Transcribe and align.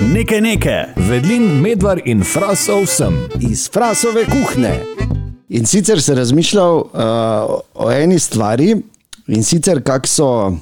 Nekaj 0.00 0.40
nekaj. 0.40 0.84
Vedlin, 0.96 1.42
medvar 1.60 2.00
in 2.04 2.20
frasov 2.24 2.84
sem. 2.86 3.14
iz 3.40 3.70
Frasove 3.72 4.24
kuhne. 4.24 4.80
In 5.48 5.66
sicer 5.66 6.02
sem 6.02 6.16
razmišljal 6.16 6.76
uh, 6.76 6.90
o 7.74 7.90
eni 7.92 8.18
stvari, 8.18 8.76
in 9.26 9.44
sicer 9.44 9.82
kako 9.82 10.08
so, 10.08 10.56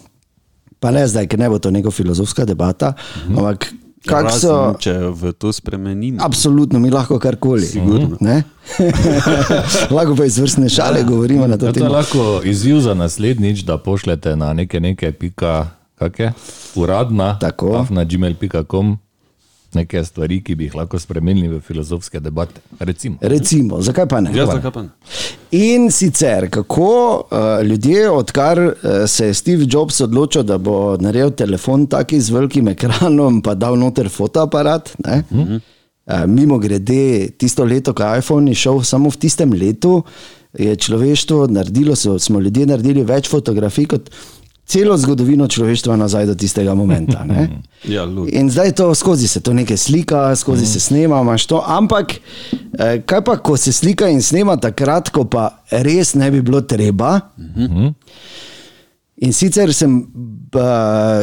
pa 0.78 0.90
ne 0.90 1.06
zdaj, 1.08 1.26
ker 1.26 1.38
ne 1.38 1.48
bo 1.50 1.58
to 1.58 1.70
neka 1.70 1.90
filozofska 1.90 2.44
debata, 2.44 2.92
mhm. 3.26 3.38
ampak 3.38 3.72
kako 4.06 4.38
so. 4.38 4.56
Če 4.78 4.94
v 5.10 5.32
to 5.32 5.52
spremenimo. 5.52 6.22
Absolutno, 6.22 6.78
mi 6.78 6.90
lahko 6.90 7.18
karkoli. 7.18 7.66
Ne? 8.20 8.42
lahko 9.96 10.14
pa 10.16 10.24
izvrstne 10.24 10.68
šale 10.68 11.02
govorimo 11.02 11.46
na 11.46 11.58
to 11.58 11.66
Ja, 11.66 11.72
to 11.72 11.78
je 11.78 11.82
temo. 11.82 11.94
lahko 11.94 12.40
izziv 12.44 12.78
za 12.80 12.94
naslednjič, 12.94 13.64
da 13.66 13.78
pošljete 13.78 14.36
na 14.36 14.52
nekaj 14.52 14.80
nekaj 14.80 15.12
pika, 15.12 15.70
kak 15.98 16.18
je, 16.20 16.32
uradna, 16.74 17.38
Tako. 17.38 17.86
na 17.90 18.04
gmail.com, 18.04 18.98
neke 19.74 20.04
stvari, 20.04 20.40
ki 20.44 20.54
bi 20.54 20.68
jih 20.68 20.76
lahko 20.78 20.98
spremenili 20.98 21.48
v 21.56 21.60
filozofske 21.60 22.20
debate. 22.20 22.62
Recimo. 22.78 23.18
Recimo, 23.20 23.80
zakaj 23.82 24.08
pa 24.10 24.20
ne? 24.24 24.32
Ja, 24.36 24.46
zakaj 24.46 24.72
pa 24.74 24.82
ne? 24.82 24.92
In 25.54 25.90
sicer, 25.94 26.48
kako 26.50 26.90
uh, 26.90 27.62
ljudje, 27.66 28.10
odkar 28.10 28.60
uh, 28.60 28.74
se 29.06 29.26
je 29.30 29.34
Steve 29.34 29.66
Jobs 29.70 30.00
odločil, 30.00 30.42
da 30.42 30.58
bo 30.58 30.96
naredil 31.00 31.30
telefon 31.30 31.86
taki 31.86 32.20
z 32.20 32.34
velikim 32.34 32.68
ekranom, 32.74 33.42
pa 33.42 33.54
dal 33.54 33.78
noter 33.78 34.08
fotoaparat. 34.10 34.94
Ne? 35.06 35.22
Uh, 35.30 36.24
mimo 36.26 36.58
grede, 36.58 37.28
tisto 37.38 37.64
leto, 37.64 37.94
ko 37.94 38.02
je 38.02 38.24
iPhone 38.24 38.50
išel, 38.50 38.82
samo 38.84 39.10
v 39.10 39.20
tistem 39.26 39.52
letu 39.52 40.02
je 40.58 40.76
človeštvo 40.76 41.46
naredilo, 41.50 41.96
so, 41.96 42.18
smo 42.18 42.40
ljudje 42.40 42.66
naredili 42.66 43.02
več 43.02 43.28
fotografij 43.30 43.88
kot 43.90 44.10
celo 44.66 44.96
zgodovino 44.96 45.48
človeštva 45.48 45.96
nazaj 45.96 46.26
do 46.26 46.34
tistega 46.34 46.74
momenta. 46.74 47.24
ne. 47.24 47.48
Ja. 47.84 48.08
In 48.32 48.50
zdaj 48.50 48.72
to 48.72 48.94
skozi 48.94 49.28
se 49.28 49.40
to 49.40 49.52
nekaj 49.52 49.76
slika, 49.76 50.36
skozi 50.36 50.66
se 50.66 50.80
snema, 50.80 51.20
imaš 51.20 51.46
to. 51.46 51.64
Ampak 51.66 52.12
eh, 52.78 53.02
kaj 53.06 53.24
pa, 53.24 53.36
ko 53.36 53.56
se 53.56 53.72
slika 53.72 54.08
in 54.08 54.22
snema 54.22 54.56
takrat, 54.56 55.10
ko 55.10 55.24
pa 55.24 55.58
res 55.70 56.14
ne 56.14 56.30
bi 56.30 56.42
bilo 56.42 56.60
treba. 56.60 57.20
In 59.16 59.32
sicer 59.32 59.74
sem 59.74 59.96
uh, 59.96 60.04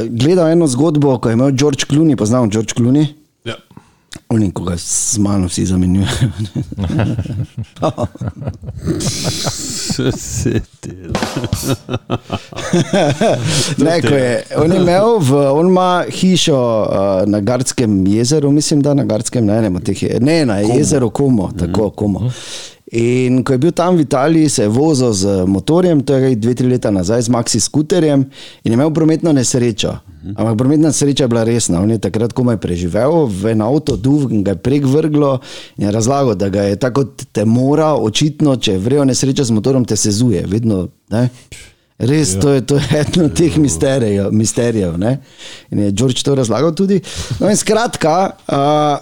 gledal 0.10 0.52
eno 0.52 0.68
zgodbo, 0.68 1.20
ko 1.20 1.30
je 1.30 1.34
imel 1.34 1.52
George 1.52 1.86
Clooney, 1.90 2.16
poznam 2.16 2.52
George 2.52 2.74
Clooney. 2.78 3.06
Ja. 3.46 3.56
Oni, 4.30 4.52
ko 4.52 4.64
ga 4.64 4.78
s 4.78 5.18
mano 5.20 5.48
vsi 5.48 5.66
zamenjujejo. 5.66 6.10
Se 10.18 10.62
dela. 10.84 11.11
Ne, 13.78 14.02
ko 14.02 14.08
je, 14.08 14.32
on, 14.58 14.72
je 14.72 14.78
imel 14.78 15.18
v, 15.20 15.32
on 15.52 15.68
ima 15.68 15.88
hišo 16.12 16.58
uh, 16.82 16.88
na 17.26 17.40
Gardskem 17.42 18.08
jezeru, 18.08 18.52
mislim, 18.52 18.82
da 18.82 18.94
na 18.94 19.04
Gardskem, 19.06 19.46
ne, 19.46 19.62
ne, 19.62 19.80
teh, 19.82 20.04
je- 20.04 20.20
ne 20.20 20.46
na 20.46 20.62
Komo. 20.62 20.74
jezeru 20.76 21.10
Komo, 21.10 21.52
tako 21.54 21.90
Komo. 21.92 22.32
In 22.92 23.40
ko 23.48 23.56
je 23.56 23.58
bil 23.58 23.72
tam 23.72 23.96
v 23.96 24.04
Italiji, 24.04 24.50
se 24.50 24.64
je 24.66 24.68
vozil 24.68 25.14
z 25.16 25.46
motorjem, 25.48 26.02
to 26.04 26.16
je 26.20 26.36
dve, 26.36 26.56
tri 26.60 26.68
leta 26.68 26.92
nazaj, 26.92 27.22
z 27.24 27.32
Maxi 27.32 27.60
skuterjem 27.64 28.26
in 28.64 28.74
imel 28.74 28.92
prometno 28.92 29.32
nesrečo. 29.32 29.96
Ampak 30.36 30.58
prometna 30.58 30.92
nesreča 30.92 31.24
je 31.24 31.28
bila 31.28 31.44
resna. 31.48 31.80
On 31.80 31.90
je 31.90 31.98
takrat 32.04 32.34
komaj 32.36 32.60
preživel, 32.60 33.26
v 33.32 33.56
en 33.56 33.64
avto 33.64 33.96
duv 33.96 34.28
in 34.32 34.44
ga 34.44 34.52
je 34.52 34.60
prek 34.60 34.84
vrglo 34.86 35.40
in 35.80 35.88
je 35.88 35.92
razlagal, 35.92 36.36
da 36.36 36.52
ga 36.52 36.68
je 36.68 36.76
tako 36.76 37.06
te 37.32 37.46
mora, 37.46 37.96
očitno, 37.96 38.58
če 38.60 38.78
vrejo 38.78 39.08
nesreča 39.08 39.48
z 39.48 39.56
motorom, 39.56 39.88
te 39.88 39.96
sezuje. 39.96 40.44
Vedno, 40.52 40.90
ne? 41.16 41.30
Res, 42.02 42.36
to 42.44 42.58
je, 42.58 42.62
to 42.66 42.76
je 42.76 43.06
eno 43.06 43.26
od 43.30 43.34
teh 43.38 43.58
misterijev. 43.58 44.32
misterijev 44.34 44.98
ne? 44.98 45.20
in 45.72 45.80
je 45.80 45.92
George 45.92 46.24
to 46.24 46.36
razlagal 46.36 46.76
tudi. 46.76 47.00
No, 47.40 47.50
in 47.50 47.56
skratka, 47.56 48.32
uh, 48.52 49.00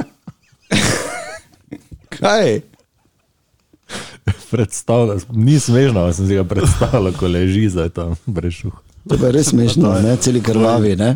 kaj? 2.19 2.59
Predstavljal, 4.51 5.19
ni 5.33 5.59
smešno, 5.59 5.99
ampak 5.99 6.15
sem 6.15 6.27
si 6.27 6.35
ga 6.35 6.43
predstavljal, 6.43 7.13
ko 7.13 7.27
leži 7.27 7.69
zdaj 7.69 7.89
tam 7.89 8.15
brešuh. 8.25 8.73
To 9.09 9.17
je 9.25 9.31
res 9.31 9.49
smešno, 9.49 9.93
ne? 10.03 10.17
celi 10.17 10.41
krvavi. 10.41 10.95
Ne? 10.95 11.15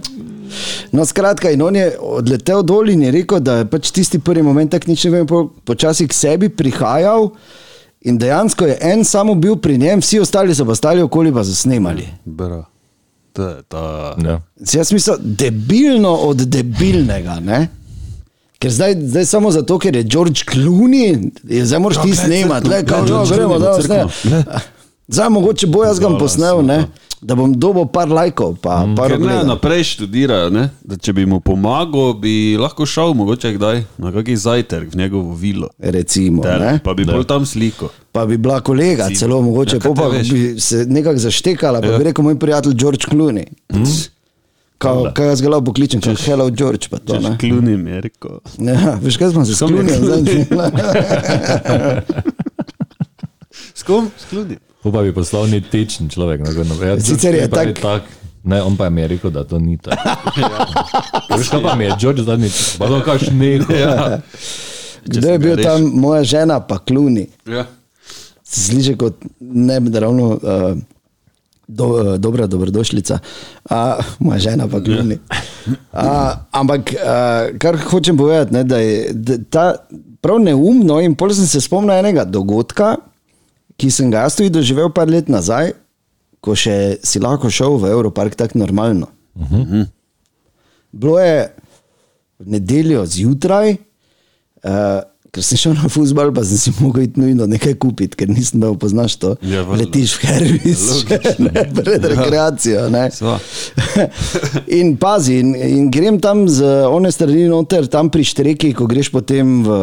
No, 0.91 1.05
skratka, 1.05 1.51
in 1.51 1.61
on 1.61 1.75
je 1.75 1.87
odletel 1.99 2.63
dol 2.63 2.89
in 2.89 3.01
je 3.03 3.11
rekel, 3.11 3.39
da 3.39 3.61
je 3.61 3.69
pač 3.69 3.91
tisti 3.91 4.19
prvi 4.19 4.43
moment, 4.45 4.71
tako 4.71 4.91
nič 4.91 5.05
ne 5.05 5.11
vem, 5.11 5.27
po- 5.27 5.47
počasi 5.65 6.07
k 6.07 6.13
sebi 6.13 6.49
prihajal. 6.49 7.31
In 8.03 8.17
dejansko 8.19 8.67
je 8.67 8.77
en 8.81 9.05
samo 9.07 9.35
bil 9.35 9.55
pri 9.55 9.77
njem, 9.77 10.01
vsi 10.03 10.19
ostali 10.19 10.55
so 10.55 10.65
pa 10.65 10.75
stali 10.75 11.01
okoli 11.01 11.31
pa 11.33 11.43
so 11.43 11.55
snemali. 11.55 12.07
Bra. 12.25 12.63
To 13.33 13.47
je 13.49 13.61
ta. 13.67 14.15
Ja. 14.25 14.41
Jaz 14.73 14.91
mislim, 14.93 15.15
debilno 15.21 16.11
od 16.27 16.37
debilnega. 16.37 17.39
Ne? 17.39 17.67
Ker 18.63 18.71
zdaj, 18.71 18.95
zdaj 19.03 19.25
samo 19.27 19.51
zato, 19.51 19.75
ker 19.77 19.91
je 19.91 20.03
George 20.05 20.45
Clooney, 20.45 21.17
je 21.43 21.65
zdaj 21.65 21.79
moraš 21.79 21.99
ti 21.99 22.15
snemati, 22.15 22.69
le 22.69 22.79
kaj 22.81 23.01
George 23.03 23.35
gremo, 23.35 23.59
da 23.59 23.71
v 23.71 23.81
snemamo. 23.81 24.09
crkvo. 24.11 24.59
Zdaj 25.07 25.29
mogoče 25.29 25.67
bo 25.67 25.83
jaz 25.83 25.99
ga 25.99 26.09
posnel, 26.15 26.63
ne? 26.63 26.85
da 27.21 27.35
bom 27.35 27.53
dobil 27.53 27.85
par 27.85 28.07
lajkov, 28.09 28.57
pa 28.57 28.83
par 28.97 29.09
Ker 29.09 29.19
ne, 29.19 29.43
naprej 29.43 29.83
študirajo, 29.85 30.49
ne? 30.49 30.69
da 30.81 30.97
če 30.97 31.13
bi 31.13 31.25
mu 31.25 31.39
pomagal, 31.39 32.13
bi 32.13 32.33
lahko 32.55 32.83
šel 32.85 33.13
mogoče 33.13 33.53
kdaj 33.53 33.83
na 33.97 34.11
kakšen 34.11 34.37
zajtrk 34.37 34.91
v 34.91 34.97
njegovo 34.97 35.33
vilo. 35.33 35.69
Recimo, 35.77 36.43
Tel, 36.43 36.59
ne? 36.59 36.79
pa 36.79 36.93
bi 36.93 37.05
bolj 37.05 37.23
tam 37.25 37.45
sliko. 37.45 37.91
pa 38.11 38.25
bi 38.25 38.37
bila 38.37 38.59
kolega, 38.59 39.07
Si- 39.07 39.15
celo 39.17 39.41
mogoče, 39.41 39.75
Ja, 39.75 39.81
ja, 39.85 39.93
pa 39.93 40.09
bi 40.09 40.59
se 40.59 40.85
nekako 40.85 41.17
zaštekala, 41.19 41.81
pa 41.81 41.87
Ja. 41.87 41.97
bi 41.97 42.03
rekel 42.03 42.23
moj 42.23 42.35
prijatelj 42.35 42.75
George 42.75 43.05
Clooney. 43.07 43.47
Kao, 44.83 45.11
kaj 45.15 45.31
jaz 45.31 45.41
lahko 45.41 45.65
pokličem, 45.71 46.01
če 46.03 46.09
je 46.13 46.21
Hello 46.25 46.49
George. 46.51 46.89
Pa 46.91 46.99
to, 46.99 47.15
Češ 47.15 47.23
ne? 47.23 47.37
klunim, 47.39 47.87
je 47.87 48.01
rekel. 48.01 48.39
Ja, 48.59 48.97
veš, 49.01 49.17
kaj 49.21 49.31
smo 49.31 49.45
se 49.45 49.55
Kom 49.59 49.75
je 49.79 49.95
sklonili? 49.95 50.45
S 53.73 53.83
kom? 53.83 54.11
S 54.17 54.25
klunim. 54.29 54.59
To 54.83 54.91
pa 54.91 55.01
bi 55.01 55.13
poslal 55.15 55.47
ni 55.47 55.61
tečen 55.63 56.09
človek. 56.11 56.43
Ja, 56.43 56.99
Sicer 56.99 57.35
je 57.35 57.47
tak- 57.47 57.79
tak. 57.79 58.03
Ne, 58.43 58.59
on 58.59 58.75
pa 58.75 58.89
mi 58.89 59.01
je 59.01 59.07
rekel, 59.07 59.31
da 59.31 59.43
to 59.47 59.59
ni 59.59 59.77
tako. 59.77 60.03
Veš, 61.37 61.47
kaj 61.49 61.63
pa 61.63 61.75
mi 61.75 61.87
je 61.87 61.95
George 61.99 62.23
zadnjič, 62.23 62.75
pa 62.77 62.87
to 62.91 62.99
kaš 62.99 63.31
neko. 63.31 63.73
Ja. 63.83 64.19
Kdo 65.05 65.29
je 65.29 65.39
bil 65.39 65.55
tam, 65.63 65.83
moja 65.95 66.23
žena, 66.23 66.59
pa 66.59 66.79
Clooney. 66.79 67.27
Ja. 67.47 67.65
Sliši 68.43 68.95
kot 68.99 69.15
ne 69.39 69.79
bi 69.79 69.99
ravno 69.99 70.27
uh, 70.35 70.39
do, 71.67 71.87
uh, 71.87 72.17
dobra 72.17 72.47
dobrodošlica, 72.47 73.19
moja 74.19 74.39
žena 74.39 74.67
pa 74.67 74.79
gluni. 74.79 75.19
Uh, 75.93 76.33
ampak 76.51 76.93
uh, 76.93 77.57
kar 77.59 77.77
hočem 77.77 78.17
povedati, 78.17 78.53
ne, 78.53 78.63
da 78.63 78.77
je 78.77 79.13
da, 79.13 79.37
ta 79.49 79.65
prav 80.21 80.39
neumno 80.43 80.99
in 81.01 81.15
pol 81.15 81.31
sem 81.35 81.47
se 81.47 81.61
spomnil 81.63 81.95
enega 81.95 82.25
dogodka, 82.25 82.97
ki 83.79 83.91
sem 83.91 84.11
ga 84.11 84.25
jaz 84.25 84.37
tudi 84.37 84.51
doživel 84.53 84.91
par 84.93 85.09
let 85.09 85.31
nazaj, 85.31 85.73
ko 86.43 86.55
še 86.55 86.99
si 87.03 87.21
lahko 87.23 87.51
šel 87.51 87.79
v 87.79 87.93
Evropark 87.95 88.35
tako 88.35 88.59
normalno. 88.59 89.07
Uh 89.35 89.51
-huh. 89.51 89.87
Bilo 90.91 91.19
je 91.19 91.55
nedeljo 92.39 93.05
zjutraj, 93.05 93.75
uh, 94.63 95.01
ker 95.33 95.41
sem 95.41 95.57
šel 95.57 95.73
na 95.73 95.89
fusbal, 95.89 96.29
pa 96.33 96.43
sem 96.45 96.59
si 96.61 96.71
mogel 96.77 97.07
iti 97.07 97.17
nujno 97.17 97.47
nekaj 97.49 97.73
kupiti, 97.81 98.17
ker 98.19 98.29
nisem 98.29 98.61
bil 98.61 98.75
poznaš 98.77 99.15
to. 99.17 99.31
Ja, 99.41 99.63
valjda. 99.65 99.87
Letiš 99.87 100.13
v 100.21 100.29
Hervis, 100.29 100.83
ne, 101.47 101.63
pred 101.73 102.05
rekreacijo. 102.11 102.85
Ne. 102.93 103.07
In 104.77 104.93
pazi, 105.01 105.39
in, 105.41 105.55
in 105.57 105.89
grem 105.93 106.19
tam 106.21 106.45
z 106.49 106.85
one 106.85 107.09
strani 107.13 107.47
noter, 107.49 107.89
tam 107.89 108.13
pri 108.13 108.27
štreki, 108.29 108.75
ko 108.77 108.85
greš 108.89 109.09
potem 109.13 109.61
v, 109.65 109.81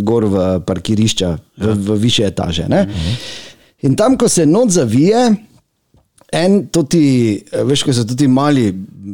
gor 0.00 0.30
v 0.32 0.44
parkirišča, 0.64 1.34
v, 1.60 1.76
v 1.84 2.00
više 2.00 2.24
etaže. 2.32 2.64
Ne. 2.72 2.86
In 3.84 3.96
tam, 4.00 4.16
ko 4.16 4.32
se 4.32 4.48
noč 4.48 4.78
zavije, 4.80 5.28
en, 6.32 6.62
to 6.72 6.88
ti, 6.88 7.04
veš, 7.52 7.84
ko 7.84 7.92
so 7.92 8.08
tudi 8.08 8.32
mali 8.32 8.70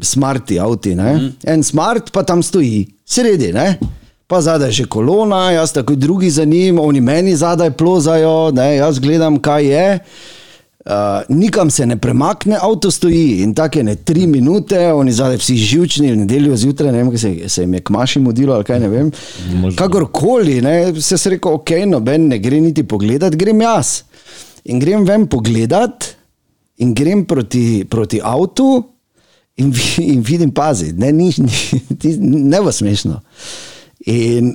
smarti 0.07 0.63
avti, 0.63 0.95
ne? 0.95 1.15
Mm. 1.17 1.33
en 1.51 1.65
smart 1.67 2.15
pa 2.15 2.23
tam 2.23 2.43
stoji, 2.43 2.85
sredi, 3.03 3.51
ne? 3.53 3.99
Pa 4.31 4.39
zadaj 4.41 4.71
že 4.71 4.85
kolona, 4.87 5.51
jaz 5.51 5.73
tako 5.75 5.97
drugi 5.99 6.31
za 6.31 6.45
njim, 6.45 6.79
oni 6.79 7.01
meni 7.01 7.37
zadaj 7.37 7.71
plozajo, 7.75 8.51
ne? 8.55 8.77
jaz 8.77 8.99
gledam, 8.99 9.41
kaj 9.43 9.67
je. 9.67 9.87
Uh, 10.81 11.21
nikam 11.29 11.71
se 11.71 11.87
ne 11.87 11.97
premakne, 12.01 12.57
avto 12.63 12.91
stoji 12.91 13.43
in 13.43 13.51
tako 13.55 13.79
je 13.79 13.85
ne 13.85 13.95
tri 13.97 14.27
minute, 14.27 14.79
oni 14.93 15.13
zadaj 15.13 15.37
vsi 15.37 15.57
živčni, 15.57 16.13
v 16.13 16.17
nedeljo 16.23 16.57
zjutraj, 16.57 16.93
ne 16.93 17.03
vem, 17.03 17.19
se, 17.19 17.33
se 17.49 17.63
jim 17.67 17.75
je 17.75 17.81
k 17.85 17.93
maši 17.93 18.23
mudilo 18.23 18.55
ali 18.55 18.65
kaj 18.65 18.81
ne 18.81 18.89
vem. 18.89 19.11
Možno. 19.61 19.77
Kakorkoli, 19.77 20.61
ne, 20.65 20.77
se 21.01 21.19
je 21.19 21.35
rekel, 21.35 21.59
ok, 21.59 21.73
noben 21.87 22.29
ne 22.31 22.39
gre 22.39 22.61
niti 22.65 22.87
pogledat, 22.87 23.37
grem 23.37 23.61
jaz. 23.61 24.03
In 24.65 24.81
grem 24.81 25.05
ven 25.05 25.27
pogledat, 25.29 26.15
in 26.81 26.95
grem 26.95 27.27
proti, 27.29 27.85
proti 27.91 28.23
avtu, 28.25 28.71
in, 29.61 29.75
in 30.01 30.23
vidim, 30.25 30.55
pazi, 30.55 30.95
ne, 30.97 31.13
ni, 31.13 31.29
ni, 31.37 31.83
ti- 32.01 32.17
ne 32.23 32.63
bo 32.63 32.73
smešno. 32.73 33.21
In 34.11 34.55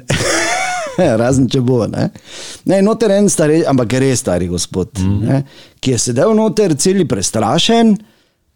razen 1.22 1.48
če 1.52 1.62
bo. 1.66 1.84
Ne, 1.92 2.10
ne 2.69 2.81
noter 2.84 3.13
en 3.16 3.30
stari, 3.31 3.62
ampak 3.68 3.98
res 4.04 4.19
stari 4.24 4.48
gospod, 4.48 4.92
mm 5.00 5.06
-hmm. 5.06 5.28
ne, 5.28 5.44
ki 5.80 5.92
je 5.92 5.98
sedel 5.98 6.36
noter, 6.36 6.75
celi 6.75 7.07
prestrašen, 7.07 7.98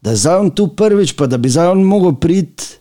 da 0.02 0.12
je 0.12 0.16
zdaj 0.24 0.40
on 0.40 0.52
tu 0.52 0.68
prvič, 0.68 1.16
pa 1.16 1.28
da 1.28 1.38
bi 1.38 1.50
zdaj 1.50 1.68
on 1.68 1.84
mogel 1.84 2.16
priti 2.16 2.80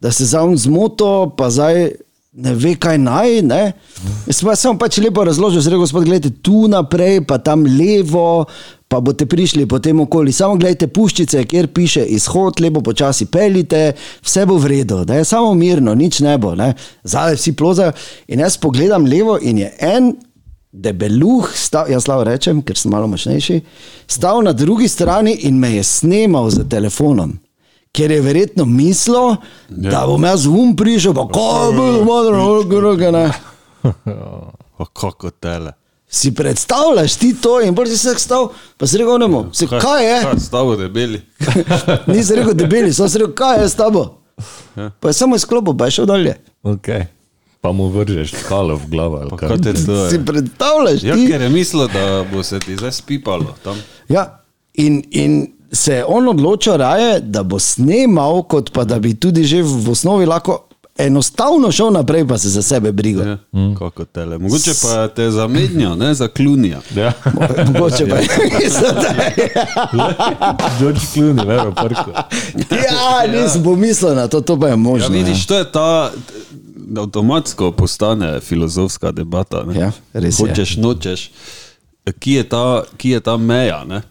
da 0.00 0.12
se 0.12 0.24
za 0.24 0.42
on 0.42 0.56
zmoto, 0.56 1.34
pa 1.36 1.50
zdaj 1.50 1.90
ne 2.32 2.54
ve, 2.54 2.74
kaj 2.74 2.98
naj. 2.98 3.42
Ne? 3.42 3.72
Jaz 4.26 4.42
pa 4.44 4.54
sem 4.56 4.78
pač 4.78 5.00
lepo 5.02 5.24
razložil, 5.26 5.62
zelo 5.64 5.80
gospod, 5.82 6.06
gledajte 6.06 6.36
tu 6.42 6.68
naprej, 6.70 7.24
pa 7.26 7.38
tam 7.38 7.66
levo, 7.66 8.46
pa 8.88 9.00
boste 9.00 9.26
prišli 9.26 9.66
potem 9.68 10.00
okoli. 10.00 10.32
Samo 10.32 10.56
gledajte 10.56 10.88
puščice, 10.88 11.44
kjer 11.44 11.68
piše 11.74 12.04
izhod, 12.04 12.60
lepo 12.60 12.80
počasi 12.84 13.26
peljite, 13.26 13.92
vse 14.24 14.46
bo 14.46 14.56
v 14.58 14.72
redu, 14.74 15.02
ne? 15.08 15.24
samo 15.24 15.54
mirno, 15.54 15.94
nič 15.94 16.20
ne 16.24 16.38
bo. 16.38 16.54
Ne? 16.54 16.72
Zadaj 17.04 17.36
vsi 17.36 17.52
plozajo 17.56 17.92
in 18.28 18.40
jaz 18.40 18.56
pogledam 18.56 19.06
levo 19.06 19.38
in 19.40 19.64
je 19.64 19.74
en. 19.78 20.14
Debeluh, 20.72 21.48
stav, 21.56 21.88
jaz 21.90 22.04
lahko 22.06 22.26
rečem, 22.28 22.58
ker 22.62 22.76
sem 22.76 22.92
malo 22.92 23.08
močnejši, 23.08 23.54
stal 24.06 24.42
na 24.44 24.52
drugi 24.52 24.88
strani 24.88 25.32
in 25.48 25.56
me 25.58 25.70
je 25.78 25.84
snemal 25.84 26.50
z 26.52 26.66
telefonom 26.68 27.32
ker 27.92 28.10
je 28.10 28.20
verjetno 28.22 28.64
mislil, 28.64 29.36
ja. 29.68 29.90
da 29.90 30.04
bom 30.06 30.24
jaz 30.24 30.46
um 30.46 30.76
prišel, 30.76 31.14
pa 31.16 31.24
ko 31.32 31.72
bo 31.74 31.86
modro, 32.04 32.80
roke 32.80 33.10
ne. 33.12 33.26
Kako 35.00 35.30
tele. 35.30 35.72
Si 36.08 36.34
predstavljaš 36.34 37.16
ti 37.20 37.34
to 37.42 37.60
in 37.60 37.74
bolj 37.74 37.90
si 37.92 37.98
se 37.98 38.14
stal, 38.16 38.48
pa 38.76 38.86
si 38.86 38.98
rekel, 38.98 39.18
ne 39.18 39.26
morem. 39.28 39.50
Kaj 39.80 40.06
je? 40.06 40.40
Stavo 40.40 40.76
debeli. 40.76 41.20
Nisi 42.12 42.34
rekel 42.34 42.54
debeli, 42.54 42.92
sem 42.92 43.06
rekel, 43.06 43.34
kaj 43.36 43.62
je 43.62 43.68
s 43.68 43.76
tabo. 43.76 44.06
Ja. 44.76 44.90
Pa 45.00 45.08
je 45.08 45.12
samo 45.12 45.36
izklopil, 45.36 45.76
pa 45.76 45.84
je 45.84 45.98
šel 45.98 46.06
dolje. 46.06 46.36
Okay. 46.62 47.04
Pa 47.60 47.72
mu 47.72 47.88
vržeš 47.88 48.32
skalo 48.44 48.76
v 48.76 48.86
glavo. 48.86 49.38
Si 50.10 50.24
predstavljaš? 50.24 51.02
Ja, 51.02 51.14
ker 51.14 51.40
je 51.40 51.48
mislil, 51.48 51.88
da 51.92 52.24
bo 52.32 52.42
se 52.42 52.60
ti 52.60 52.76
zdaj 52.76 52.92
spipalo 52.92 53.54
tam. 53.64 53.76
Ja, 54.08 54.44
in, 54.74 55.02
in 55.10 55.52
se 55.72 55.94
je 55.94 56.04
on 56.04 56.28
odločil 56.28 56.76
raje, 56.76 57.20
da 57.20 57.42
bo 57.42 57.58
snemal, 57.58 58.42
kot 58.42 58.72
pa 58.72 58.84
da 58.84 58.98
bi 58.98 59.14
tudi 59.14 59.44
že 59.44 59.62
v 59.62 59.90
osnovi 59.90 60.26
lahko 60.26 60.67
enostavno 60.98 61.72
šel 61.72 61.92
naprej, 61.92 62.26
pa 62.28 62.38
se 62.38 62.48
za 62.48 62.62
sebe 62.62 62.92
brigal. 62.92 63.26
Ja, 63.26 63.38
mm. 63.52 63.74
Mogoče 64.40 64.72
pa 64.82 65.08
te 65.08 65.30
zamenja, 65.30 65.94
ne 65.94 66.14
za 66.14 66.28
klunija. 66.28 66.80
Ja. 66.96 67.12
Mogoče 67.72 68.06
pa 68.08 68.16
je 68.16 68.28
to, 68.80 68.92
da 68.92 69.08
je 69.24 70.94
to 70.94 71.00
klunija, 71.14 71.44
ne 71.44 71.56
v 71.70 71.74
parku. 71.74 72.10
Ja, 72.70 73.42
nisem 73.42 73.62
pomislil 73.62 74.14
na 74.14 74.28
to, 74.28 74.40
to 74.40 74.60
pa 74.60 74.68
je 74.68 74.76
možno. 74.76 75.16
Ja, 75.16 75.24
vidiš, 75.24 75.42
ja. 75.42 75.46
to 75.46 75.58
je 75.58 75.72
ta. 75.72 76.10
Avtomatsko 76.96 77.72
postane 77.72 78.40
filozofska 78.40 79.12
debata. 79.12 79.64
Ja, 79.74 79.92
Hočeš, 80.38 80.76
je. 80.76 80.82
nočeš, 80.82 81.30
ki 82.18 82.32
je 82.32 82.48
ta, 82.48 82.82
ki 82.96 83.10
je 83.10 83.20
ta 83.20 83.36
meja. 83.36 83.84
Ne? 83.84 84.02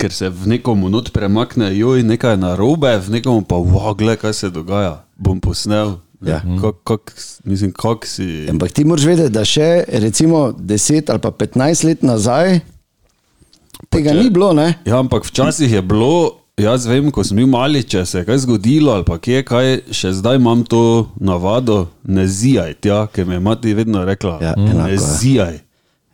Ker 0.00 0.12
se 0.12 0.28
v 0.28 0.56
nekomu 0.56 0.90
not 0.92 1.12
premakne, 1.12 1.70
joj, 1.76 2.02
nekaj 2.06 2.36
je 2.36 2.42
narobe, 2.42 2.92
v 3.06 3.18
nekomu 3.18 3.44
pa, 3.48 3.58
wow, 3.60 3.94
gledaj, 3.96 4.20
kaj 4.24 4.34
se 4.40 4.50
dogaja, 4.50 5.04
bom 5.16 5.40
posnel. 5.40 5.98
Ja. 6.24 6.40
Kak, 6.40 6.80
kak, 6.84 7.12
mislim, 7.44 7.74
kak 7.76 8.06
si. 8.08 8.46
Ampak 8.50 8.72
ti 8.72 8.86
moraš 8.88 9.04
vedeti, 9.04 9.34
da 9.34 9.44
še 9.44 9.84
recimo 10.00 10.48
10 10.56 11.12
ali 11.12 11.20
pa 11.20 11.30
15 11.30 11.84
let 11.84 12.02
nazaj 12.02 12.60
tega 13.92 14.14
če, 14.14 14.22
ni 14.22 14.32
bilo. 14.32 14.52
Ne? 14.56 14.72
Ja, 14.88 14.98
ampak 14.98 15.28
včasih 15.28 15.72
je 15.72 15.82
bilo. 15.82 16.42
Jaz 16.56 16.86
vem, 16.88 17.10
ko 17.12 17.20
sem 17.20 17.36
bil 17.36 17.50
mali, 17.52 17.82
če 17.84 18.06
se 18.08 18.22
je 18.22 18.24
kaj 18.24 18.38
zgodilo 18.46 18.94
ali 18.94 19.04
pa 19.04 19.18
kje 19.20 19.42
kaj, 19.44 19.66
še 19.92 20.14
zdaj 20.16 20.38
imam 20.40 20.62
to 20.64 21.04
navado, 21.20 21.90
ne 22.08 22.24
zijaj, 22.24 22.78
tja, 22.80 23.02
ker 23.12 23.28
mi 23.28 23.36
je 23.36 23.42
mati 23.44 23.74
vedno 23.76 24.06
rekla, 24.08 24.38
ja, 24.40 24.54
ne 24.56 24.96
zijaj. 24.96 25.58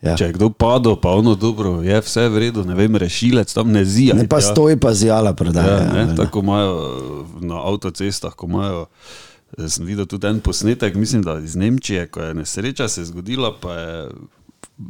Ja. 0.03 0.17
Če 0.19 0.27
je 0.27 0.35
kdo 0.35 0.49
padel, 0.51 0.97
pa 0.99 1.13
ono 1.15 1.31
dobro, 1.39 1.77
je 1.83 1.95
vse 2.03 2.25
v 2.27 2.41
redu, 2.43 2.65
ne 2.67 2.75
vem, 2.75 2.95
rešilec 2.99 3.53
tam 3.55 3.71
ne 3.71 3.85
zija. 3.87 4.17
Ne 4.17 4.27
pa 4.27 4.41
ja. 4.41 4.49
stoji, 4.51 4.75
pa 4.75 4.91
zijala 4.91 5.31
prodaja. 5.33 5.77
Ja, 5.79 6.01
ja, 6.01 6.15
tako 6.17 6.43
imajo 6.43 6.73
na 7.39 7.61
avtocestah, 7.71 8.35
ko 8.35 8.49
imajo. 8.51 8.85
Sem 9.69 9.85
videl 9.85 10.07
tudi 10.09 10.27
en 10.27 10.41
posnetek, 10.43 10.95
mislim, 10.97 11.21
da 11.23 11.37
iz 11.39 11.55
Nemčije, 11.55 12.07
ko 12.11 12.23
je 12.25 12.33
nesreča 12.33 12.87
se 12.89 13.05
zgodila, 13.05 13.53
pa 13.61 13.75
je 13.77 13.97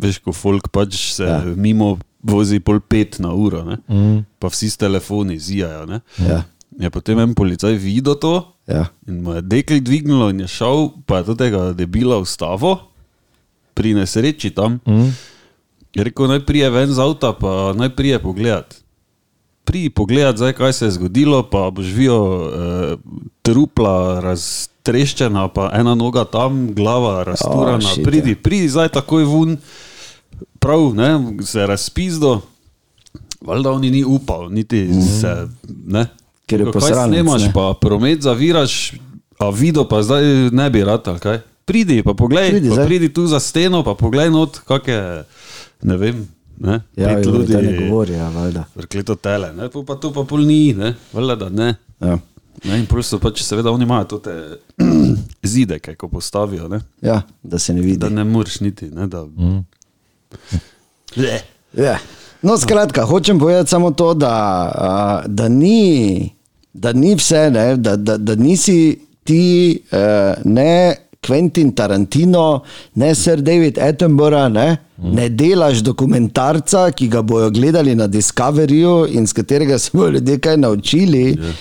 veš, 0.01 0.21
ko 0.24 0.33
folk 0.33 0.69
pač 0.74 0.98
se 1.13 1.27
ja. 1.27 1.42
mimo 1.56 1.98
vozi 2.24 2.62
pol 2.63 2.80
pet 2.80 3.19
na 3.19 3.33
uro, 3.36 3.65
mm. 3.92 4.24
pa 4.39 4.50
vsi 4.50 4.69
s 4.71 4.80
telefoni 4.80 5.38
zijajo. 5.39 6.00
Ja. 6.24 6.39
Je 6.80 6.89
potem 6.89 7.19
en 7.19 7.36
policaj 7.38 7.75
videl 7.77 8.15
to 8.18 8.39
ja. 8.65 8.88
in 9.06 9.21
mu 9.21 9.36
je 9.36 9.44
dekli 9.45 9.83
dvignilo 9.83 10.31
in 10.33 10.39
je 10.42 10.48
šel, 10.48 10.89
pa 11.06 11.21
je 11.21 11.36
tega 11.38 11.68
debila 11.77 12.18
ustavo 12.18 12.92
pri 13.73 13.93
nesreči 13.93 14.49
tam. 14.49 14.79
Mm. 14.87 15.11
Je 15.93 16.03
rekel, 16.03 16.27
naj 16.27 16.45
prije 16.45 16.69
ven 16.69 16.93
z 16.93 16.99
avta, 16.99 17.33
pa 17.33 17.73
naj 17.77 17.93
prije 17.95 18.19
pogledat. 18.19 18.75
Priji 19.63 19.89
pogledat, 19.89 20.37
zdaj, 20.37 20.53
kaj 20.53 20.73
se 20.73 20.85
je 20.85 20.91
zgodilo, 20.91 21.43
pa 21.43 21.69
boš 21.71 21.93
videl 21.95 22.23
eh, 22.25 22.95
trupla 23.41 24.19
raztreščena, 24.19 25.47
pa 25.53 25.69
ena 25.73 25.95
noga 25.95 26.25
tam, 26.25 26.73
glava 26.73 27.23
razturana. 27.23 27.93
Oh, 27.93 28.03
pridi, 28.03 28.35
pridi 28.35 28.69
zdaj 28.69 28.89
takoj 28.89 29.23
ven, 29.23 29.57
prav, 30.59 30.91
ne, 30.95 31.11
se 31.45 31.67
razpizdo. 31.67 32.41
Valjda 33.43 33.71
oni 33.71 33.91
ni 33.91 34.03
upal, 34.03 34.49
niti 34.49 34.83
mm. 34.83 35.01
se. 35.21 35.47
Ne. 35.85 36.07
Ker 36.47 36.59
je 36.59 36.71
posebej. 36.71 36.95
Kaj 36.95 37.07
snemaš, 37.07 37.47
pa 37.53 37.73
promet 37.79 38.21
zaviraš, 38.21 38.93
a 39.39 39.49
video 39.49 39.87
pa 39.87 40.03
zdaj 40.03 40.23
ne 40.51 40.69
bi 40.69 40.83
rad, 40.83 41.07
ali 41.07 41.19
kaj? 41.19 41.39
Pridi, 41.65 42.04
pa 42.04 42.13
poglej, 42.13 42.50
pridi, 42.50 42.69
pa 42.69 42.86
pridi 42.86 43.13
tu 43.13 43.27
za 43.27 43.39
steno, 43.39 43.83
pa 43.83 43.95
poglej 43.95 44.31
not, 44.31 44.60
kakšne, 44.68 45.24
ne 45.81 45.98
vem. 45.98 46.27
Ne, 46.63 46.81
ja, 46.95 47.19
ljudi 47.19 47.57
ne 47.57 47.74
govorijo, 47.80 48.18
ja, 48.18 48.30
valjda. 48.30 48.63
Rekleto 48.75 49.15
tele, 49.15 49.50
ne, 49.54 49.69
pa 49.88 49.95
to 49.95 50.13
pa 50.13 50.24
pol 50.24 50.45
ni, 50.45 50.74
ne, 50.74 50.94
valjda, 51.13 51.36
da 51.36 51.50
ne. 51.50 51.75
Ja. 52.00 52.18
Ne, 52.63 52.77
in 52.80 52.86
prosto 52.88 53.18
pač 53.19 53.42
seveda 53.44 53.71
oni 53.71 53.83
imajo 53.83 54.19
te 54.24 54.36
zide, 55.54 55.80
ki 55.83 55.95
ko 56.00 56.07
postavijo, 56.07 56.69
ne. 56.71 56.80
Ja, 57.01 57.21
da 57.44 57.60
se 57.60 57.74
ne 57.74 57.81
vidi. 57.81 57.98
Da 57.98 58.10
ne 58.10 58.24
moreš 58.24 58.60
niti, 58.63 58.92
ne, 58.94 59.07
da... 59.07 59.25
Mm. 59.25 59.63
Ja. 61.77 61.98
No, 62.42 62.57
skratka, 62.57 63.06
hočem 63.06 63.39
povedati 63.39 63.69
samo 63.69 63.92
to, 63.92 64.13
da, 64.13 65.24
da, 65.27 65.48
ni, 65.50 66.30
da 66.74 66.94
ni 66.94 67.15
vse, 67.15 67.50
ne, 67.51 67.75
da, 67.77 67.95
da, 67.95 68.18
da 68.18 68.36
nisi 68.36 69.00
ti 69.24 69.80
uh, 69.92 70.44
ne 70.45 70.95
Quentin 71.25 71.71
Tarantino, 71.71 72.63
ne 72.95 73.15
Sir 73.15 73.41
David 73.41 73.79
Attenborough, 73.79 74.51
ne, 74.53 74.77
mm. 74.97 75.15
ne 75.15 75.29
delaš 75.29 75.83
dokumentarca, 75.85 76.85
ki 76.91 77.07
ga 77.07 77.21
bojo 77.21 77.49
gledali 77.51 77.95
na 77.95 78.07
Discoveryju 78.07 79.07
in 79.15 79.27
z 79.27 79.33
katerega 79.33 79.79
se 79.79 79.89
bodo 79.93 80.17
ljudje 80.17 80.39
kaj 80.39 80.57
naučili. 80.57 81.25
Yeah. 81.33 81.53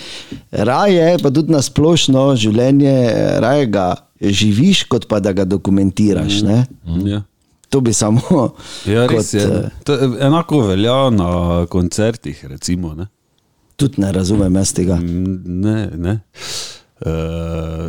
Ja. 0.51 0.63
Raje, 0.63 1.17
pa 1.23 1.31
tudi 1.31 1.51
na 1.51 1.61
splošno 1.61 2.35
življenje, 2.35 2.95
raje 3.39 3.65
ga 3.65 3.87
živiš, 4.21 4.83
kot 4.83 5.07
pa 5.07 5.19
da 5.19 5.33
ga 5.33 5.45
dokumentiraš. 5.45 6.41
Mm. 6.43 6.63
Mm. 6.85 7.05
Yeah. 7.07 7.29
To 7.73 7.81
bi 7.81 7.93
samo. 7.93 8.53
Ja, 8.85 9.07
kot, 9.07 9.33
eh, 9.33 9.69
to 9.83 9.93
enako 10.21 10.59
velja 10.67 11.09
na 11.09 11.65
koncertih. 11.69 12.45
Recimo, 12.45 12.93
ne? 12.95 13.07
Tudi 13.75 14.01
ne 14.01 14.11
razumem 14.11 14.55
jaz 14.55 14.73
tega. 14.73 14.99
Ne, 15.01 15.89
ne. 15.97 16.19
Uh, 17.01 17.09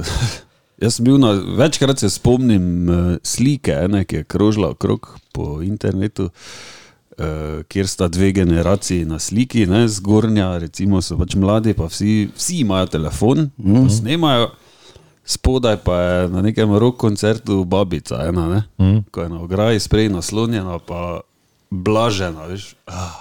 Jaz 0.82 0.96
sem 0.96 1.06
bil 1.06 1.18
na 1.22 1.32
večkrat, 1.32 1.98
se 2.02 2.10
spomnim 2.10 2.88
uh, 2.88 3.16
slike, 3.22 3.72
ene, 3.86 4.04
ki 4.04 4.22
je 4.22 4.24
krožila 4.24 4.72
okrog 4.74 5.06
po 5.32 5.60
internetu, 5.62 6.30
uh, 6.30 7.62
kjer 7.70 7.88
sta 7.88 8.08
dve 8.08 8.32
generaciji 8.34 9.04
na 9.06 9.18
sliki, 9.18 9.66
ne, 9.70 9.84
zgornja, 9.88 10.56
recimo 10.58 11.02
so 11.02 11.18
pač 11.20 11.36
mladi, 11.38 11.76
pa 11.78 11.86
vsi, 11.90 12.28
vsi 12.34 12.60
imajo 12.64 12.90
telefon, 12.96 13.50
mm 13.56 13.76
-hmm. 13.76 13.98
snemajo, 13.98 14.50
spodaj 15.24 15.76
pa 15.76 16.00
je 16.00 16.28
na 16.28 16.42
nekem 16.42 16.74
rok 16.74 16.96
koncertu 16.96 17.64
babica, 17.64 18.26
ena, 18.28 18.48
ne, 18.48 18.62
mm 18.78 18.86
-hmm. 18.86 19.02
ko 19.10 19.22
je 19.22 19.28
na 19.28 19.40
ograji 19.40 19.80
sprej 19.80 20.08
naslonjena, 20.08 20.78
pa 20.78 21.20
blažena, 21.70 22.46
veš. 22.46 22.74
Ah. 22.86 23.14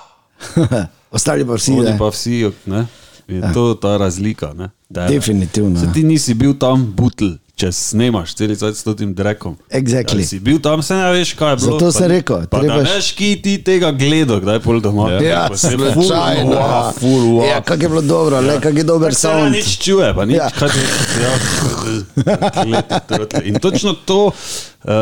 Ostali 1.12 1.46
pa 1.46 1.54
vsi. 1.54 1.72
Oni 1.72 1.98
pa 1.98 2.10
vsi, 2.10 2.52
ne. 2.66 2.86
Je 3.28 3.40
ja. 3.40 3.54
to 3.54 3.74
ta 3.74 3.98
razlika? 3.98 4.54
Ne? 4.54 4.70
Definitivno. 4.90 5.80
Se 5.80 5.88
ti 5.94 6.04
nisi 6.04 6.34
bil 6.34 6.58
tam 6.60 6.94
butl, 6.96 7.38
če 7.54 7.70
snemaš 7.70 8.34
cel 8.34 8.56
cel 8.58 8.74
s 8.74 8.82
tem 8.98 9.12
drekom. 9.14 9.54
Exactly. 9.70 10.24
Ja, 10.26 10.28
si 10.28 10.40
bil 10.42 10.58
tam, 10.64 10.82
se 10.82 10.96
ne 10.98 11.12
veš, 11.14 11.36
kaj 11.38 11.54
je 11.54 11.58
bilo. 11.62 11.76
Zato 11.78 11.92
sem 11.94 12.10
rekel, 12.10 12.46
da 12.50 12.62
ne 12.66 12.80
veš, 12.88 13.12
ki 13.18 13.30
ti 13.46 13.54
tega 13.66 13.92
gledal, 13.94 14.42
kdaj 14.42 14.60
pol 14.64 14.82
doma. 14.82 15.12
Ja, 15.14 15.20
ja 15.22 15.44
slučajno. 15.54 16.58
Ja, 16.58 16.80
ful, 16.98 17.38
wow. 17.38 17.46
ja 17.52 17.62
kak 17.62 17.86
je 17.86 17.92
bilo 17.94 18.02
dobro, 18.02 18.42
ja. 18.42 18.58
kak 18.64 18.78
je 18.82 18.86
dober 18.88 19.14
sound. 19.18 19.54
Nič 19.54 19.78
čuje, 19.86 20.10
pa 20.18 20.26
nič. 20.26 20.42
Ja. 20.42 20.50
Ja, 21.22 22.82
in 23.46 23.62
točno 23.62 23.94
to, 23.94 24.34
uh, 24.34 24.94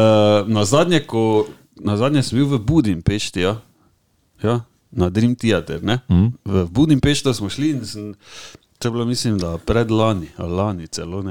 na 0.52 0.68
zadnje, 0.68 1.06
ko, 1.08 1.48
na 1.80 1.96
zadnje 1.98 2.28
sem 2.28 2.42
bil 2.42 2.52
v 2.52 2.60
Budimpešti, 2.60 3.48
ja. 3.48 3.62
ja 4.44 4.60
na 4.92 5.08
Dream 5.08 5.40
Theater. 5.40 5.80
Mm. 5.80 6.36
V 6.44 6.68
Budimpešti 6.68 7.32
smo 7.34 7.48
šli 7.50 7.80
in 7.80 7.86
sem, 7.88 8.12
to 8.76 8.88
je 8.88 8.92
bilo, 8.92 9.06
mislim, 9.08 9.40
da 9.40 9.56
predlani, 9.58 10.28
ali 10.36 10.52
lani 10.52 10.88
celo. 10.92 11.24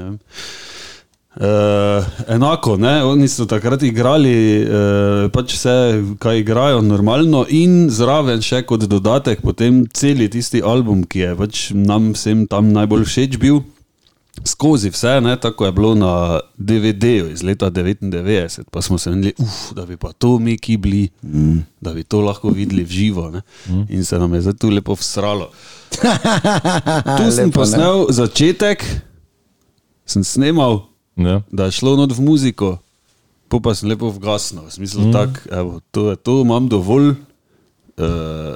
Uh, 1.31 2.03
enako, 2.27 2.75
ne? 2.77 3.03
oni 3.03 3.27
so 3.31 3.45
takrat 3.47 3.85
igrali, 3.87 4.33
uh, 4.67 5.29
pač 5.31 5.53
vse, 5.55 5.75
kaj 6.19 6.41
igrajo, 6.41 6.81
normalno, 6.83 7.45
in 7.47 7.85
zraven 7.87 8.43
še 8.43 8.65
kot 8.67 8.83
dodatek, 8.83 9.39
potem 9.39 9.85
cel 9.95 10.25
tisti 10.27 10.59
album, 10.59 11.05
ki 11.07 11.23
je 11.23 11.29
pač 11.39 11.61
nam 11.71 12.11
vsem 12.17 12.43
tam 12.51 12.73
najbolj 12.75 13.07
všeč 13.07 13.39
bil. 13.39 13.61
skozi 14.43 14.89
vse, 14.91 15.21
ne, 15.21 15.37
tako 15.39 15.65
je 15.65 15.71
bilo 15.71 15.93
na 15.95 16.11
DVD-ju 16.57 17.31
iz 17.31 17.43
leta 17.47 17.71
99, 17.71 18.67
pa 18.71 18.81
smo 18.81 18.97
se 18.97 19.09
menili, 19.09 19.33
uf, 19.39 19.71
da 19.75 19.85
bi 19.85 19.95
pa 19.97 20.11
to 20.11 20.35
mi 20.39 20.57
ki 20.57 20.77
bili, 20.77 21.09
mm. 21.23 21.57
da 21.81 21.93
bi 21.93 22.03
to 22.03 22.21
lahko 22.21 22.49
videli 22.49 22.83
v 22.83 22.91
živo. 22.91 23.29
Ne, 23.31 23.41
mm. 23.69 23.87
In 23.89 24.05
se 24.05 24.19
nam 24.19 24.33
je 24.33 24.41
zdaj 24.41 24.59
tu 24.59 24.69
lepo 24.69 24.99
vsralo. 24.99 25.51
Tu 27.17 27.31
sem 27.31 27.47
Lepo, 27.47 27.47
ne? 27.47 27.51
posnel 27.51 28.07
začetek, 28.09 28.83
sem 30.05 30.23
snimal, 30.23 30.90
Ja. 31.15 31.41
da 31.51 31.65
je 31.65 31.71
šlo 31.71 31.95
not 31.95 32.11
v 32.15 32.23
muziko, 32.23 32.77
po 33.51 33.59
pa 33.59 33.75
sem 33.75 33.89
lepo 33.89 34.09
vgasnil. 34.09 34.63
V 34.67 34.71
smislu, 34.71 35.09
mm. 35.09 35.11
tak, 35.11 35.47
evo, 35.51 35.81
to 35.91 36.09
je 36.11 36.15
to, 36.15 36.41
imam 36.41 36.69
dovolj, 36.71 37.19
uh, 37.99 38.55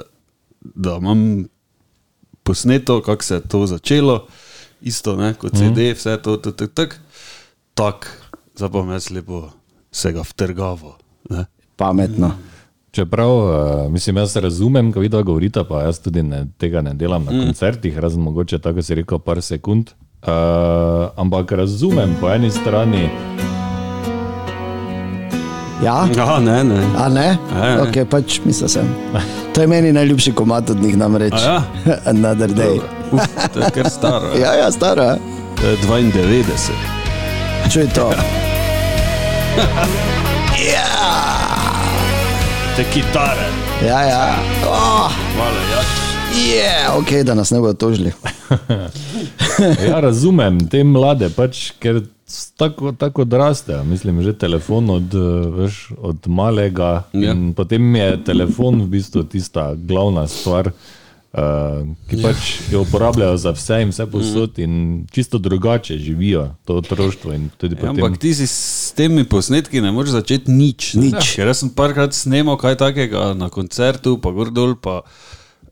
da 0.62 0.96
imam 0.96 1.46
posneto, 2.42 3.02
kako 3.02 3.22
se 3.22 3.34
je 3.34 3.40
to 3.48 3.66
začelo, 3.66 4.26
isto 4.80 5.16
ne, 5.16 5.34
kot 5.34 5.52
CD, 5.52 5.92
mm. 5.92 5.98
vse 6.00 6.16
to, 6.22 6.36
tako, 6.36 6.66
tako, 6.66 6.96
tak, 7.74 8.08
zdaj 8.56 8.70
pa 8.72 8.82
me 8.82 8.96
jaz 8.96 9.10
lepo 9.10 9.50
se 9.92 10.12
ga 10.12 10.24
vtrgavo. 10.24 10.96
Ne. 11.30 11.44
Pametno. 11.76 12.32
Čeprav, 12.90 13.32
uh, 13.36 13.92
mislim, 13.92 14.16
jaz 14.16 14.36
razumem, 14.36 14.92
ko 14.92 15.00
vidva 15.00 15.22
govorita, 15.22 15.64
pa 15.68 15.82
jaz 15.82 16.00
tudi 16.00 16.22
ne, 16.22 16.46
tega 16.58 16.80
ne 16.80 16.94
delam 16.94 17.24
na 17.24 17.32
mm. 17.32 17.44
koncertih, 17.44 17.98
razen 17.98 18.22
mogoče 18.24 18.58
tako 18.58 18.82
si 18.82 18.96
rekel, 18.96 19.18
par 19.18 19.42
sekund. 19.42 19.92
Uh, 20.22 21.10
ampak 21.16 21.52
razumem 21.52 22.16
po 22.20 22.30
eni 22.30 22.50
strani, 22.50 23.10
Ja? 25.82 26.08
Ja, 26.16 26.40
ne, 26.40 26.64
ne. 26.64 26.80
A 26.96 27.08
ne? 27.08 27.38
Ja, 27.52 27.66
ja. 27.68 27.82
Ok, 27.82 28.08
pač 28.08 28.40
mislil 28.44 28.68
sem. 28.68 28.88
To 29.52 29.60
je 29.60 29.68
meni 29.68 29.92
najljubši 29.92 30.32
komat 30.32 30.70
od 30.70 30.80
njih 30.82 30.96
namreč. 30.96 31.36
A 31.36 31.40
ja? 31.44 31.62
Another 32.12 32.48
day. 32.48 32.80
Uf, 33.12 33.20
to 33.52 33.60
je 33.60 33.70
kar 33.74 33.90
staro. 33.90 34.32
Ja, 34.40 34.54
ja, 34.56 34.72
stara. 34.72 35.16
To 35.60 35.66
je 35.68 35.76
92. 35.84 36.42
Čuj 37.72 37.88
to. 37.94 38.10
Te 42.76 42.84
kitare. 42.92 43.48
Ja, 43.86 44.00
ja. 44.02 44.34
Oh, 44.68 45.12
Hvala, 45.36 45.60
ja. 45.72 45.80
yeah. 46.36 46.96
Ok, 46.98 47.24
da 47.24 47.34
nas 47.34 47.50
ne 47.50 47.60
bodo 47.60 47.72
tožili. 47.72 48.12
Ja, 49.88 50.00
razumem 50.00 50.60
te 50.68 50.84
mlade, 50.84 51.30
pač, 51.36 51.70
ker 51.82 52.02
tako, 52.56 52.92
tako 52.92 53.22
odrastejo. 53.22 53.84
Mislim, 53.84 54.22
že 54.22 54.34
telefon 54.38 54.90
od, 54.90 55.14
veš, 55.56 55.80
od 55.98 56.26
malega. 56.26 57.06
Ja. 57.12 57.34
Potem 57.56 57.96
je 57.96 58.12
telefon 58.24 58.82
v 58.82 58.92
bistvu 58.98 59.24
tista 59.30 59.72
glavna 59.74 60.26
stvar. 60.28 60.72
Uh, 61.36 61.82
ki 62.08 62.16
pač 62.24 62.50
jo 62.72 62.80
uporabljajo 62.86 63.36
za 63.36 63.50
vse 63.52 63.82
in 63.84 63.90
vse 63.92 64.06
posod, 64.08 64.56
in 64.62 65.02
čisto 65.12 65.36
drugače 65.38 65.98
živijo 66.00 66.46
to 66.64 66.78
otroštvo. 66.80 67.32
Ja, 67.32 67.40
potem- 67.60 67.90
ampak 67.90 68.16
ti 68.18 68.32
si 68.34 68.46
s 68.48 68.94
temi 68.96 69.24
posnetki 69.28 69.82
ne 69.84 69.92
moreš 69.92 70.16
začeti 70.16 70.50
nič. 70.50 70.94
Nič. 70.96 71.34
Ker 71.36 71.52
jaz 71.52 71.60
sem 71.60 71.68
parkrat 71.68 72.16
snemal 72.16 72.56
kaj 72.56 72.78
takega 72.80 73.34
na 73.36 73.50
koncertu, 73.52 74.16
pa 74.16 74.32
gor 74.32 74.48
dol, 74.48 74.80
pa 74.80 75.02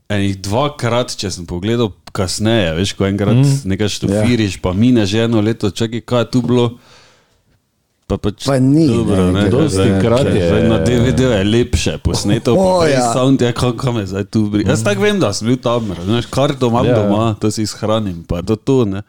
enih 0.05 0.37
dvakrat, 0.37 1.17
če 1.17 1.33
sem 1.33 1.49
pogledal 1.49 1.89
kasneje, 2.15 2.71
veš, 2.73 2.93
ko 2.93 3.05
enkrat 3.05 3.35
mm. 3.35 3.67
nekaj 3.67 3.91
štofiriš, 3.91 4.57
pa 4.57 4.71
mine 4.73 5.03
že 5.05 5.25
eno 5.25 5.41
leto, 5.41 5.67
čakaj, 5.69 6.01
kaj 6.01 6.21
je 6.21 6.29
tu 6.29 6.41
bilo. 6.41 6.67
Pa, 8.05 8.17
pač, 8.17 8.45
Pa 8.45 8.59
ni, 8.59 8.85
dobro, 8.85 9.17
ne, 9.25 9.31
ne, 9.33 9.43
ker- 9.43 9.57
Dostikrat 9.57 10.27
je- 10.27 10.45
Zdaj 10.45 10.63
Na 10.63 10.77
DVD 10.79 11.19
je 11.31 11.43
lepše 11.43 11.97
posneto, 11.97 12.53
O, 12.53 12.79
pa 12.79 12.85
ja. 12.85 12.99
ja. 12.99 13.13
sound 13.13 13.41
je 13.41 13.49
kako 13.51 13.91
me 13.91 14.05
zdaj 14.05 14.23
tu 14.25 14.45
bri. 14.45 14.61
Jaz 14.61 14.83
tako 14.83 15.01
vem, 15.01 15.17
da 15.17 15.33
sem 15.33 15.47
bil 15.47 15.57
tam, 15.57 15.89
razumeš, 15.91 16.25
karto 16.27 16.67
imam 16.67 16.85
Ja, 16.85 16.91
ja, 16.91 16.97
ja. 16.97 17.03
doma, 17.03 17.33
to 17.33 17.49
si 17.49 17.65
shranim, 17.65 18.21
pa 18.23 18.41
to 18.41 18.55
to, 18.55 18.85
ne. 18.85 19.01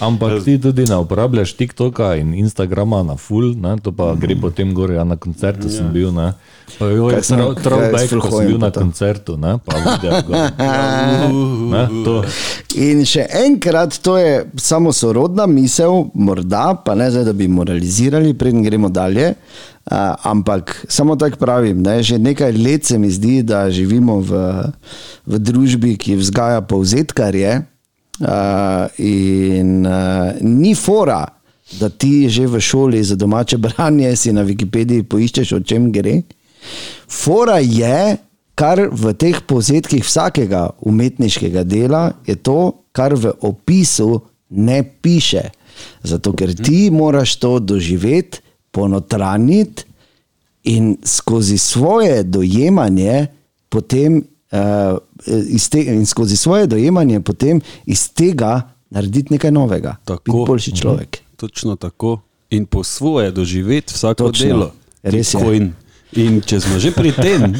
Ampak 0.00 0.44
ti 0.44 0.54
tudi 0.62 0.84
ne 0.86 0.96
uporabljaš 1.02 1.52
TikToka 1.58 2.14
in 2.16 2.34
Instagrama 2.34 3.02
na 3.02 3.16
full, 3.16 3.54
ne? 3.58 3.74
to 3.82 3.90
pa 3.92 4.14
gre 4.14 4.36
potem 4.38 4.74
gor, 4.74 4.92
ja, 4.94 5.04
na 5.04 5.16
koncertu 5.18 5.66
ja. 5.66 5.80
sem 5.80 5.88
bil. 5.90 6.12
Ne? 6.14 6.32
Pa 6.78 6.86
jo, 6.86 7.10
je 7.10 7.22
throwback, 7.58 8.14
ko 8.14 8.30
sem 8.30 8.46
bil 8.52 8.60
na 8.62 8.70
to? 8.70 8.84
koncertu, 8.84 9.34
ne? 9.34 9.56
pa 9.58 9.80
video 9.82 10.22
gor. 10.26 10.36
Ne? 11.70 11.82
To. 12.06 12.14
In 12.82 13.02
še 13.06 13.26
enkrat, 13.42 13.98
to 14.02 14.16
je 14.18 14.46
samo 14.58 14.94
sorodna 14.94 15.46
misel, 15.50 16.10
morda, 16.14 16.72
pa 16.84 16.96
ne 16.98 17.10
zdaj, 17.10 17.26
da 17.30 17.34
bi 17.36 17.46
moralizirali, 17.50 18.34
preden 18.38 18.64
gremo 18.66 18.90
dalje. 18.90 19.34
Uh, 19.90 20.14
ampak 20.28 20.74
samo 20.92 21.16
tako 21.18 21.40
pravim, 21.40 21.80
ne, 21.82 21.98
že 22.06 22.18
nekaj 22.20 22.52
let 22.52 22.86
se 22.86 22.98
mi 22.98 23.10
zdi, 23.10 23.40
da 23.42 23.64
živimo 23.70 24.20
v, 24.22 24.42
v 25.26 25.40
družbi, 25.42 25.96
ki 25.98 26.18
vzgaja 26.20 26.62
povzetkarje. 26.70 27.56
Uh, 28.20 28.84
in 29.00 29.86
uh, 29.86 30.36
ni 30.40 30.74
fora, 30.74 31.24
da 31.80 31.88
ti 31.88 32.28
že 32.28 32.44
v 32.46 32.60
šoli 32.60 33.00
za 33.04 33.16
domače 33.16 33.56
branje 33.64 34.16
si 34.16 34.32
na 34.32 34.44
Wikipediji 34.44 35.06
poiščeš, 35.08 35.52
o 35.56 35.60
čem 35.64 35.88
gre. 35.92 36.20
Fora 37.08 37.58
je, 37.64 38.18
kar 38.54 38.82
v 38.92 39.14
teh 39.16 39.40
povzetkih 39.48 40.04
vsakega 40.04 40.66
umetniškega 40.84 41.64
dela, 41.64 42.10
je 42.28 42.36
to, 42.36 42.84
kar 42.92 43.16
v 43.16 43.32
opisu 43.40 44.20
ne 44.50 44.82
piše. 44.84 45.48
Zato, 46.04 46.34
ker 46.36 46.52
ti 46.52 46.90
moraš 46.92 47.38
to 47.40 47.56
doživeti, 47.58 48.42
ponotraniti 48.70 49.88
in 50.68 50.96
skozi 51.04 51.58
svoje 51.58 52.22
dojemanje 52.22 53.26
potem. 53.68 54.20
Uh, 54.50 54.98
te, 55.70 55.84
in 55.84 56.06
skozi 56.06 56.36
svoje 56.36 56.66
dojemanje 56.66 57.20
potem 57.20 57.60
iz 57.86 58.08
tega 58.10 58.62
narediti 58.90 59.32
nekaj 59.32 59.52
novega. 59.52 59.96
Biti 60.06 60.30
boljši 60.46 60.76
človek. 60.76 61.18
Točno 61.36 61.76
tako. 61.76 62.20
In 62.50 62.66
po 62.66 62.84
svoje 62.84 63.30
doživeti 63.30 63.94
vsako 63.94 64.26
Točno. 64.26 64.46
delo. 64.46 64.72
Res 65.02 65.34
je. 65.34 65.56
In, 65.56 65.72
in 66.12 66.40
če 66.40 66.60
smo 66.60 66.78
že 66.78 66.90
pri 66.90 67.12
tem, 67.12 67.54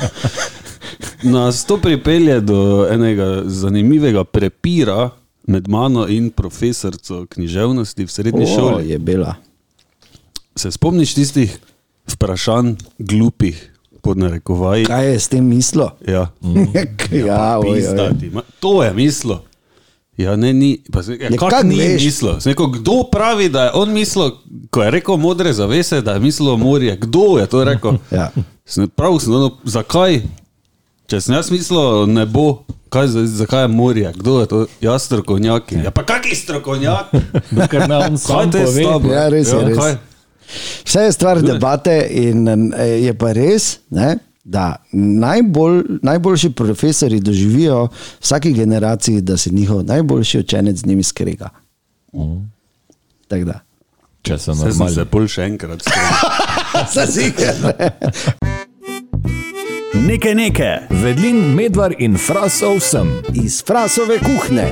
nas 1.35 1.65
to 1.65 1.79
pripelje 1.79 2.41
do 2.41 2.89
enega 2.91 3.43
zanimivega 3.47 4.25
prepira 4.25 5.11
med 5.47 5.69
mano 5.69 6.09
in 6.09 6.31
profesorico 6.31 7.27
književnosti 7.27 8.05
v 8.05 8.11
srednji 8.11 8.45
O, 8.45 8.57
šoli. 8.57 8.89
je 8.91 8.99
bila. 8.99 9.35
Se 10.57 10.71
spomniš 10.71 11.15
tistih 11.15 11.59
vprašanj, 12.11 12.75
glupih, 12.99 13.73
pod 14.01 14.17
narekovaji? 14.17 14.85
Kaj 14.85 15.07
je 15.07 15.19
s 15.19 15.29
tem 15.29 15.45
mislil? 15.47 15.87
Ja. 16.03 16.31
ja, 17.13 17.59
oj, 17.59 17.65
oj. 17.65 17.75
Pizdati. 17.75 18.31
Ma, 18.31 18.43
To 18.59 18.83
je 18.83 18.93
mislil. 18.93 19.37
Ja, 20.17 20.37
ne, 20.37 20.53
ni. 20.53 20.83
Pa, 20.85 21.01
ja, 21.01 21.17
Ja, 21.23 21.29
kak 21.33 21.51
kak 21.51 21.65
ni 21.65 21.77
mislil? 21.97 22.41
Sem 22.41 22.51
Rekel, 22.51 22.67
kdo 22.75 23.03
pravi, 23.05 23.49
da 23.49 23.63
je 23.63 23.71
on 23.75 23.89
mislil, 23.91 24.31
ko 24.69 24.83
je 24.83 24.91
rekel 24.91 25.17
modre 25.17 25.53
zavese, 25.53 26.01
da 26.01 26.13
je 26.13 26.21
mislil 26.21 26.57
morje? 26.57 26.97
Kdo 26.99 27.39
je 27.39 27.47
to 27.47 27.65
rekel? 27.65 27.97
Ja. 28.11 28.29
Sem, 28.65 28.87
prav 28.87 29.17
sem, 29.19 29.33
no, 29.33 29.57
zakaj? 29.65 30.21
Če 31.07 31.21
sem 31.21 31.35
jaz 31.35 31.49
mislil, 31.49 31.81
ne 32.07 32.23
bo, 32.25 32.63
kaj, 32.89 33.09
za- 33.09 33.27
zakaj 33.27 33.63
je 33.63 33.69
morje? 33.71 34.13
Kdo 34.15 34.37
je 34.37 34.47
to? 34.47 34.59
Jaz 34.81 35.03
strokovnjaki. 35.03 35.81
Ja, 35.81 35.91
pa 35.91 36.05
kaki 36.05 36.37
strokovnjak? 36.37 37.11
Ker 37.71 37.89
ne 37.89 37.97
on 37.99 38.15
Kaj 38.15 38.19
sam 38.21 38.51
te 38.51 38.59
je 38.59 38.67
s 38.67 38.77
pove. 38.77 38.85
tabo? 38.85 39.09
Ja, 39.11 39.25
res 39.29 39.49
je, 39.49 39.59
res. 39.65 39.79
kaj? 39.79 39.97
Vse 40.85 41.01
je 41.01 41.13
stvar 41.13 41.43
debate 41.43 42.07
in 42.11 42.49
eh, 42.49 42.85
je 43.07 43.15
pa 43.15 43.33
res, 43.33 43.79
ne, 43.91 44.17
da 44.45 44.77
najbolj, 44.93 45.83
najboljši 46.03 46.51
profesori 46.51 47.21
doživijo 47.21 47.85
v 47.85 47.91
vsaki 48.21 48.53
generaciji, 48.53 49.21
da 49.21 49.37
se 49.37 49.51
njihov 49.51 49.85
najboljši 49.85 50.39
učenec 50.39 50.77
z 50.77 50.87
njimi 50.87 51.03
skrega. 51.03 51.49
Tako 53.29 53.45
da. 53.45 53.61
Če 54.23 54.39
so 54.39 54.55
Saj 54.55 54.55
sem 54.55 54.73
se 54.73 54.79
normalni. 54.79 55.11
pol 55.11 55.29
še 55.29 55.43
enkrat 55.49 55.83
skrbel. 55.83 56.87
Zazigar. 56.95 57.55
Nekaj 60.09 60.35
nekaj. 60.35 60.77
Vedlin, 60.91 61.37
medvar 61.55 61.95
in 61.99 62.17
frasov 62.19 62.81
sem. 62.81 63.09
Iz 63.35 63.63
frasove 63.67 64.19
kuhne. 64.19 64.67